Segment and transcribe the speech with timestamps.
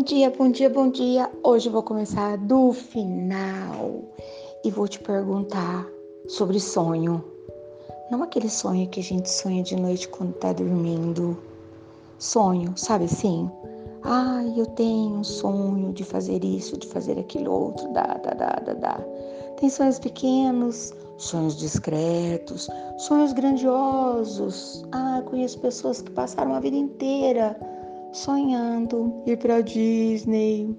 [0.00, 1.30] Bom dia, bom dia, bom dia.
[1.44, 4.00] Hoje eu vou começar do final
[4.64, 5.86] e vou te perguntar
[6.26, 7.22] sobre sonho.
[8.10, 11.36] Não aquele sonho que a gente sonha de noite quando tá dormindo.
[12.18, 13.50] Sonho, sabe assim?
[14.02, 18.52] Ai, eu tenho um sonho de fazer isso, de fazer aquilo outro, dá, dá, dá,
[18.64, 19.00] dá, dá.
[19.58, 24.82] Tem sonhos pequenos, sonhos discretos, sonhos grandiosos.
[24.92, 27.54] Ah, conheço pessoas que passaram a vida inteira
[28.12, 30.76] sonhando ir para Disney,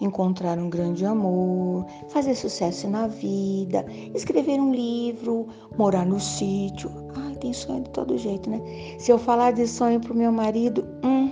[0.00, 5.46] encontrar um grande amor, fazer sucesso na vida, escrever um livro,
[5.78, 6.90] morar no sítio.
[7.16, 8.60] Ai, tem sonho de todo jeito, né?
[8.98, 11.30] Se eu falar de sonho pro meu marido, hum,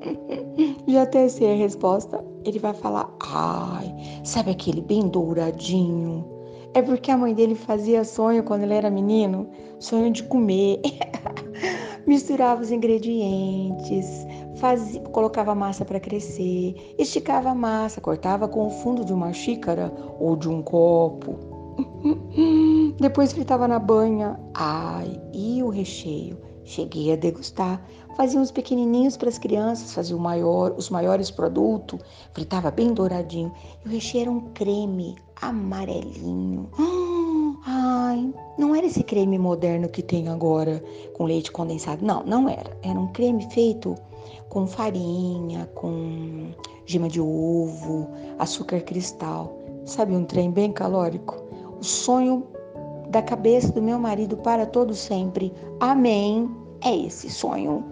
[0.86, 2.24] já até sei a resposta.
[2.44, 6.24] Ele vai falar: ai, sabe aquele bem douradinho?
[6.72, 10.80] É porque a mãe dele fazia sonho quando ele era menino, sonho de comer.
[12.06, 14.26] Misturava os ingredientes,
[14.60, 19.32] fazia, colocava a massa para crescer, esticava a massa, cortava com o fundo de uma
[19.32, 21.34] xícara ou de um copo.
[23.00, 24.38] Depois fritava na banha.
[24.54, 26.38] Ai, e o recheio?
[26.62, 27.82] Cheguei a degustar.
[28.16, 31.98] Fazia uns pequenininhos para as crianças, fazia maior, os maiores produtos,
[32.34, 33.50] fritava bem douradinho.
[33.84, 36.68] E o recheio era um creme amarelinho.
[37.64, 40.82] Ai, não era esse creme moderno que tem agora
[41.14, 42.04] com leite condensado.
[42.04, 42.76] Não, não era.
[42.82, 43.94] Era um creme feito
[44.48, 46.50] com farinha, com
[46.86, 49.58] gema de ovo, açúcar cristal.
[49.84, 51.36] Sabe, um trem bem calórico?
[51.80, 52.46] O sonho
[53.08, 55.52] da cabeça do meu marido para todo sempre.
[55.80, 56.50] Amém.
[56.82, 57.84] É esse sonho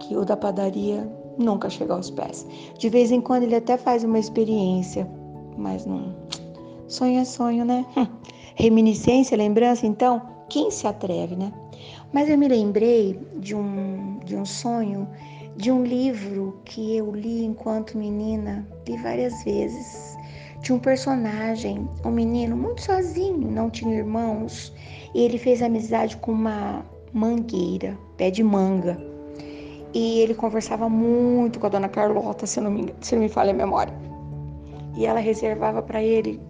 [0.00, 2.46] que o da padaria nunca chega aos pés.
[2.78, 5.08] De vez em quando ele até faz uma experiência,
[5.56, 6.14] mas não.
[6.86, 7.86] Sonho é sonho, né?
[8.54, 11.52] Reminiscência, lembrança, então, quem se atreve, né?
[12.12, 15.08] Mas eu me lembrei de um, de um sonho
[15.60, 20.16] de um livro que eu li enquanto menina, li várias vezes,
[20.62, 24.72] de um personagem, um menino muito sozinho, não tinha irmãos,
[25.14, 26.82] e ele fez amizade com uma
[27.12, 28.98] mangueira, pé de manga.
[29.92, 33.50] E ele conversava muito com a dona Carlota, se não me, se não me falha
[33.50, 33.92] a memória.
[34.96, 36.40] E ela reservava para ele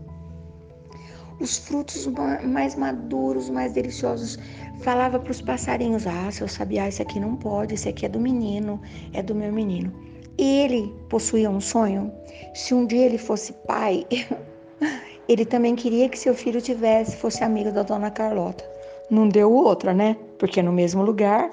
[1.41, 2.07] os frutos
[2.45, 4.39] mais maduros, mais deliciosos.
[4.83, 8.19] Falava para os passarinhos: Ah, seu sabiá, esse aqui não pode, esse aqui é do
[8.19, 8.81] menino,
[9.13, 9.93] é do meu menino.
[10.39, 12.11] Ele possuía um sonho.
[12.55, 14.07] Se um dia ele fosse pai,
[15.29, 18.65] ele também queria que seu filho tivesse, fosse amigo da dona Carlota.
[19.11, 20.17] Não deu outra, né?
[20.39, 21.51] Porque no mesmo lugar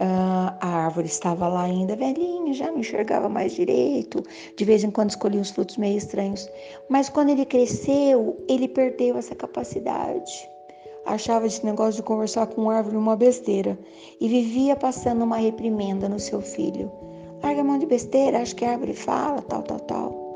[0.00, 4.22] Uh, a árvore estava lá ainda velhinha, já não enxergava mais direito.
[4.56, 6.48] De vez em quando escolhia uns frutos meio estranhos.
[6.88, 10.48] Mas quando ele cresceu, ele perdeu essa capacidade.
[11.06, 13.78] Achava esse negócio de conversar com árvore uma besteira
[14.20, 16.90] e vivia passando uma reprimenda no seu filho.
[17.42, 20.30] Larga a mão de besteira, acho que a árvore fala, tal, tal, tal.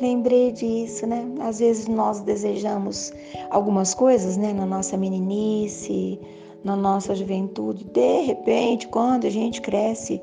[0.00, 1.24] Lembrei disso, né?
[1.40, 3.12] Às vezes nós desejamos
[3.50, 6.18] algumas coisas, né, na nossa meninice,
[6.64, 7.84] na nossa juventude.
[7.84, 10.20] De repente, quando a gente cresce,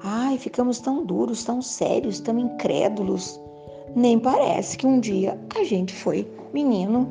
[0.00, 3.40] ai, ficamos tão duros, tão sérios, tão incrédulos.
[3.94, 7.08] Nem parece que um dia a gente foi menino,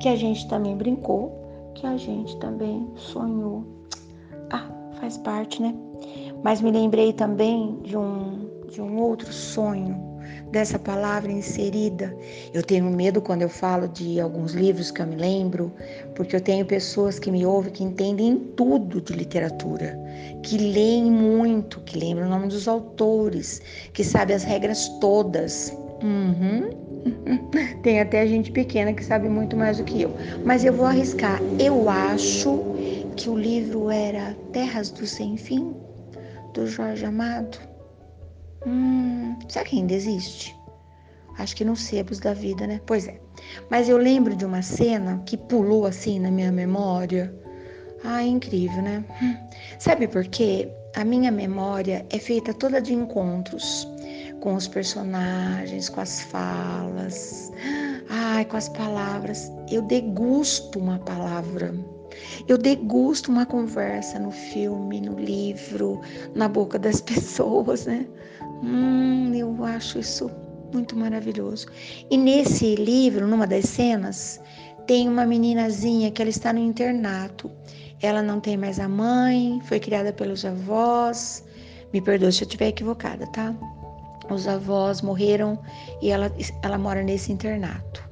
[0.00, 1.32] que a gente também brincou,
[1.74, 3.64] que a gente também sonhou.
[4.50, 4.68] Ah,
[5.00, 5.74] faz parte, né?
[6.42, 10.16] Mas me lembrei também de um, de um outro sonho
[10.50, 12.16] dessa palavra inserida.
[12.52, 15.72] Eu tenho medo quando eu falo de alguns livros que eu me lembro,
[16.14, 19.98] porque eu tenho pessoas que me ouvem que entendem tudo de literatura,
[20.42, 23.60] que leem muito, que lembram o nome dos autores,
[23.92, 25.76] que sabem as regras todas.
[26.02, 26.70] Uhum.
[27.82, 30.14] Tem até gente pequena que sabe muito mais do que eu.
[30.44, 31.40] Mas eu vou arriscar.
[31.58, 32.60] Eu acho
[33.16, 35.74] que o livro era Terras do Sem Fim,
[36.52, 37.58] do Jorge Amado.
[38.66, 40.54] Hum, será que ainda existe?
[41.38, 42.80] Acho que nos sebos da vida, né?
[42.86, 43.20] Pois é.
[43.70, 47.34] Mas eu lembro de uma cena que pulou assim na minha memória.
[48.02, 49.04] Ah, é incrível, né?
[49.22, 49.36] Hum.
[49.78, 50.68] Sabe por quê?
[50.94, 53.86] A minha memória é feita toda de encontros
[54.40, 57.52] com os personagens, com as falas,
[58.08, 59.50] ai, com as palavras.
[59.70, 61.74] Eu degusto uma palavra.
[62.48, 66.00] Eu degusto uma conversa no filme, no livro,
[66.34, 68.06] na boca das pessoas, né?
[68.62, 70.30] Hum, eu acho isso
[70.72, 71.66] muito maravilhoso.
[72.10, 74.40] E nesse livro, numa das cenas,
[74.86, 77.50] tem uma meninazinha que ela está no internato.
[78.00, 81.44] Ela não tem mais a mãe, foi criada pelos avós.
[81.92, 83.54] Me perdoe se eu estiver equivocada, tá?
[84.30, 85.58] Os avós morreram
[86.02, 86.32] e ela,
[86.62, 88.04] ela mora nesse internato.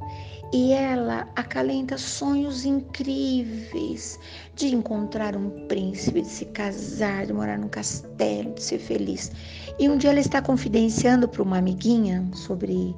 [0.55, 4.21] e ela acalenta sonhos incríveis
[4.55, 9.33] de encontrar um príncipe, de se casar, de morar num castelo, de ser feliz.
[9.81, 12.95] E um dia ela está confidenciando para uma amiguinha sobre,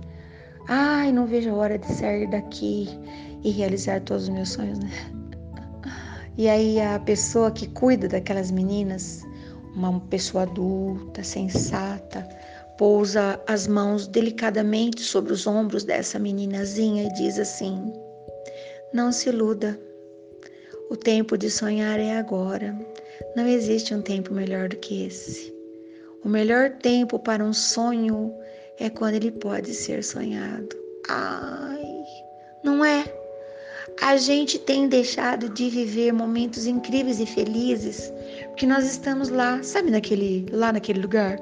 [0.69, 2.91] ai, não vejo a hora de sair daqui
[3.43, 4.91] e realizar todos os meus sonhos, né?
[6.37, 9.23] E aí a pessoa que cuida daquelas meninas,
[9.75, 12.29] uma pessoa adulta, sensata,
[12.77, 17.93] pousa as mãos delicadamente sobre os ombros dessa meninazinha e diz assim:
[18.93, 19.79] Não se iluda.
[20.91, 22.77] O tempo de sonhar é agora.
[23.35, 25.53] Não existe um tempo melhor do que esse.
[26.25, 28.33] O melhor tempo para um sonho
[28.79, 30.77] é quando ele pode ser sonhado.
[31.09, 32.05] Ai,
[32.63, 33.05] não é?
[34.01, 38.13] A gente tem deixado de viver momentos incríveis e felizes
[38.57, 41.39] porque nós estamos lá, sabe naquele lá naquele lugar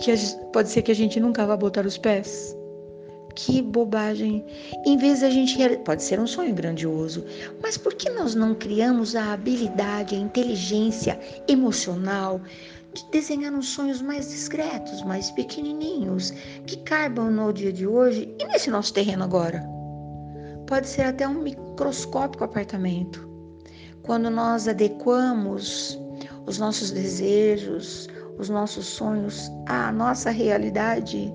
[0.00, 0.12] que
[0.52, 2.56] pode ser que a gente nunca vá botar os pés.
[3.36, 4.44] Que bobagem!
[4.84, 7.24] Em vez da gente pode ser um sonho grandioso,
[7.62, 12.40] mas por que nós não criamos a habilidade, a inteligência emocional
[12.92, 16.32] de desenhar uns sonhos mais discretos, mais pequenininhos,
[16.66, 19.64] que caibam no dia de hoje e nesse nosso terreno agora?
[20.66, 23.24] Pode ser até um microscópico apartamento.
[24.02, 26.04] Quando nós adequamos
[26.46, 28.08] os nossos desejos,
[28.38, 31.32] os nossos sonhos à nossa realidade,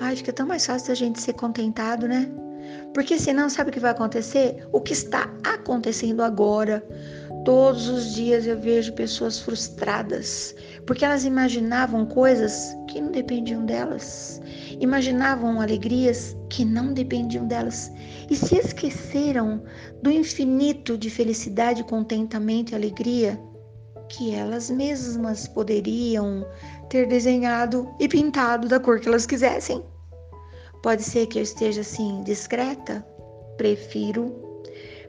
[0.00, 2.30] ai, fica tão mais fácil a gente ser contentado, né?
[2.94, 4.66] Porque senão, sabe o que vai acontecer?
[4.72, 6.84] O que está acontecendo agora.
[7.44, 10.54] Todos os dias eu vejo pessoas frustradas,
[10.86, 14.40] porque elas imaginavam coisas que não dependiam delas,
[14.78, 17.90] imaginavam alegrias que não dependiam delas
[18.30, 19.60] e se esqueceram
[20.02, 23.36] do infinito de felicidade, contentamento e alegria
[24.12, 26.46] que elas mesmas poderiam
[26.88, 29.82] ter desenhado e pintado da cor que elas quisessem.
[30.82, 33.04] Pode ser que eu esteja assim discreta?
[33.56, 34.42] Prefiro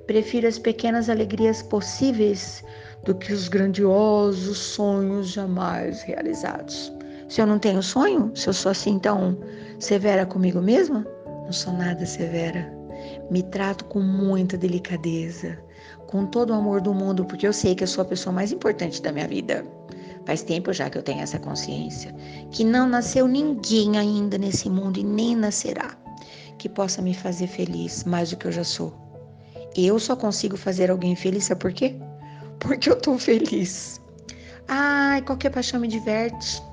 [0.05, 2.63] prefiro as pequenas alegrias possíveis
[3.05, 6.91] do que os grandiosos sonhos jamais realizados.
[7.29, 9.37] Se eu não tenho sonho, se eu sou assim tão
[9.79, 12.71] severa comigo mesma, não sou nada severa.
[13.29, 15.57] Me trato com muita delicadeza,
[16.07, 18.51] com todo o amor do mundo, porque eu sei que eu sou a pessoa mais
[18.51, 19.65] importante da minha vida.
[20.25, 22.13] Faz tempo já que eu tenho essa consciência,
[22.51, 25.97] que não nasceu ninguém ainda nesse mundo e nem nascerá
[26.57, 28.93] que possa me fazer feliz mais do que eu já sou.
[29.75, 31.95] Eu só consigo fazer alguém feliz, sabe por quê?
[32.59, 33.99] Porque eu tô feliz.
[34.67, 36.63] Ai, qualquer paixão me diverte.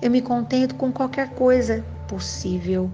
[0.00, 2.90] Eu me contento com qualquer coisa possível.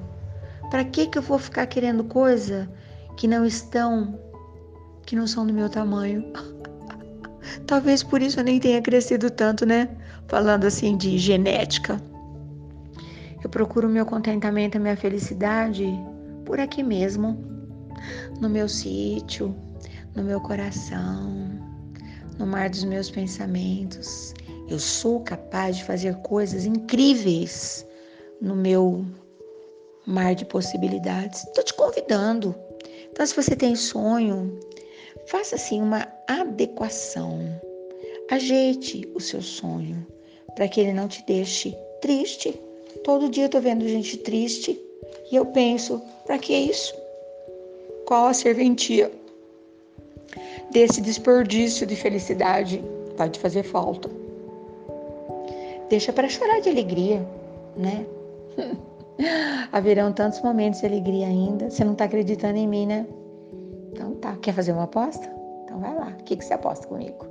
[0.70, 2.68] Para que que eu vou ficar querendo coisa
[3.16, 4.18] que não estão
[5.06, 6.24] que não são do meu tamanho.
[7.66, 9.88] Talvez por isso eu nem tenha crescido tanto, né?
[10.28, 12.00] Falando assim de genética.
[13.42, 15.86] Eu procuro meu contentamento, minha felicidade
[16.44, 17.38] por aqui mesmo,
[18.40, 19.54] no meu sítio,
[20.14, 21.50] no meu coração,
[22.38, 24.34] no mar dos meus pensamentos.
[24.68, 27.86] Eu sou capaz de fazer coisas incríveis
[28.40, 29.04] no meu
[30.06, 31.44] mar de possibilidades.
[31.44, 32.54] Estou te convidando.
[33.10, 34.58] Então, se você tem sonho,
[35.26, 37.38] Faça assim uma adequação.
[38.30, 40.06] Ajeite o seu sonho
[40.54, 42.58] para que ele não te deixe triste.
[43.04, 44.78] Todo dia eu tô vendo gente triste
[45.30, 46.94] e eu penso, para que isso?
[48.06, 49.10] Qual a serventia
[50.70, 52.82] desse desperdício de felicidade
[53.16, 54.10] vai te fazer falta?
[55.88, 57.26] Deixa para chorar de alegria,
[57.76, 58.06] né?
[59.70, 61.70] Haverão tantos momentos de alegria ainda.
[61.70, 63.06] Você não está acreditando em mim, né?
[64.22, 65.28] Tá, quer fazer uma aposta?
[65.64, 66.16] Então vai lá.
[66.18, 67.26] O que, que você aposta comigo?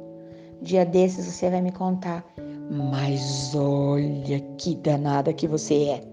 [0.62, 2.24] Dia desses você vai me contar.
[2.70, 6.04] Mas olha que danada que você é.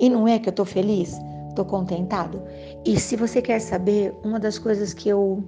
[0.00, 1.18] E não é que eu tô feliz?
[1.54, 2.42] Tô contentado?
[2.84, 5.44] E se você quer saber, uma das coisas que eu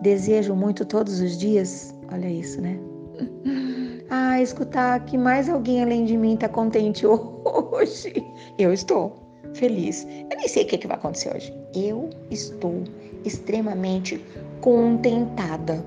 [0.00, 2.78] desejo muito todos os dias, olha isso, né?
[4.10, 8.12] Ah, escutar que mais alguém além de mim tá contente hoje.
[8.58, 9.16] Eu estou
[9.54, 10.06] feliz.
[10.30, 11.52] Eu nem sei o que, que vai acontecer hoje.
[11.74, 12.84] Eu estou
[13.24, 14.24] extremamente
[14.60, 15.84] contentada.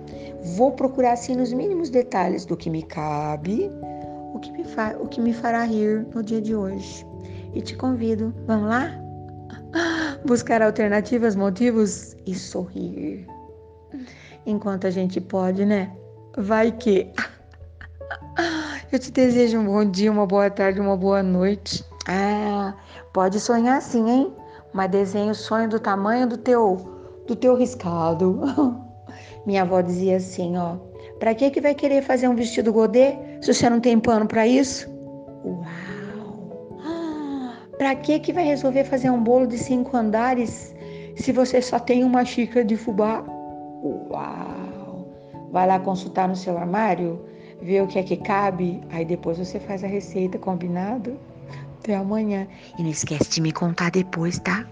[0.55, 3.71] Vou procurar assim nos mínimos detalhes do que me cabe,
[4.33, 7.05] o que me, fa o que me fará rir no dia de hoje.
[7.53, 8.91] E te convido, vamos lá?
[10.25, 13.25] Buscar alternativas, motivos e sorrir.
[14.45, 15.91] Enquanto a gente pode, né?
[16.37, 17.11] Vai que.
[18.91, 21.83] Eu te desejo um bom dia, uma boa tarde, uma boa noite.
[22.07, 22.73] Ah,
[23.11, 24.33] pode sonhar sim, hein?
[24.71, 26.96] Mas desenhe o sonho do tamanho do teu
[27.27, 28.41] do teu riscado.
[29.45, 30.77] Minha avó dizia assim, ó,
[31.19, 34.47] para que que vai querer fazer um vestido godê se você não tem pano para
[34.47, 34.89] isso?
[35.45, 35.65] Uau!
[37.77, 40.75] Para que que vai resolver fazer um bolo de cinco andares
[41.15, 43.23] Se você só tem uma xícara de fubá,
[43.83, 45.07] uau!
[45.51, 47.21] Vai lá consultar no seu armário,
[47.61, 51.17] ver o que é que cabe, aí depois você faz a receita combinado.
[51.79, 52.47] Até amanhã.
[52.77, 54.67] E não esquece de me contar depois, tá?